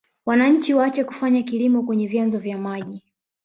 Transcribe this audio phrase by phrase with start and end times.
[0.25, 3.03] Wananchi waache kufanya kilimo kwenye vyanzo vya maji